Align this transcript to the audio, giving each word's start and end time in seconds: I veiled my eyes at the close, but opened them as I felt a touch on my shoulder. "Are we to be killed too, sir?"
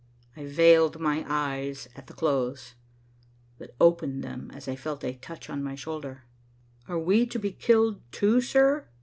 I 0.35 0.45
veiled 0.47 0.99
my 0.99 1.23
eyes 1.29 1.87
at 1.95 2.07
the 2.07 2.15
close, 2.15 2.73
but 3.59 3.75
opened 3.79 4.23
them 4.23 4.49
as 4.51 4.67
I 4.67 4.75
felt 4.75 5.03
a 5.03 5.13
touch 5.13 5.47
on 5.47 5.61
my 5.63 5.75
shoulder. 5.75 6.23
"Are 6.87 6.97
we 6.97 7.27
to 7.27 7.37
be 7.37 7.51
killed 7.51 8.01
too, 8.11 8.41
sir?" 8.41 8.87